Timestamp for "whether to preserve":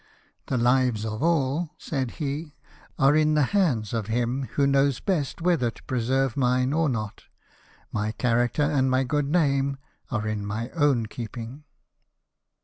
5.43-6.35